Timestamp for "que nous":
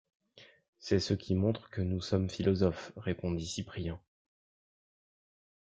1.69-2.01